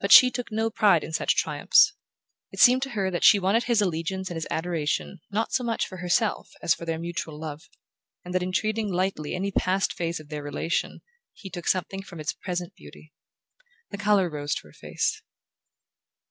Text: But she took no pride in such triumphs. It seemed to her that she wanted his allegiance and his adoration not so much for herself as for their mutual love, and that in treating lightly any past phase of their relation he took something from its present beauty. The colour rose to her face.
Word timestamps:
But 0.00 0.10
she 0.10 0.30
took 0.30 0.50
no 0.50 0.70
pride 0.70 1.04
in 1.04 1.12
such 1.12 1.36
triumphs. 1.36 1.92
It 2.50 2.60
seemed 2.60 2.80
to 2.84 2.90
her 2.96 3.10
that 3.10 3.22
she 3.24 3.38
wanted 3.38 3.64
his 3.64 3.82
allegiance 3.82 4.30
and 4.30 4.34
his 4.36 4.46
adoration 4.50 5.18
not 5.30 5.52
so 5.52 5.62
much 5.62 5.86
for 5.86 5.98
herself 5.98 6.48
as 6.62 6.72
for 6.72 6.86
their 6.86 6.98
mutual 6.98 7.38
love, 7.38 7.68
and 8.24 8.32
that 8.32 8.42
in 8.42 8.52
treating 8.52 8.90
lightly 8.90 9.34
any 9.34 9.52
past 9.52 9.92
phase 9.92 10.18
of 10.18 10.30
their 10.30 10.42
relation 10.42 11.02
he 11.34 11.50
took 11.50 11.68
something 11.68 12.00
from 12.02 12.20
its 12.20 12.32
present 12.32 12.74
beauty. 12.74 13.12
The 13.90 13.98
colour 13.98 14.30
rose 14.30 14.54
to 14.54 14.66
her 14.68 14.72
face. 14.72 15.20